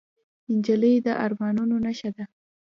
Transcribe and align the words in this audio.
نجلۍ 0.53 0.95
د 1.05 1.07
ارمانونو 1.25 1.75
نښه 1.85 2.09
ده. 2.15 2.25